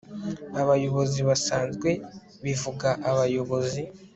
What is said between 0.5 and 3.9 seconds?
Abayobozi basanzwe bivuga abayobozi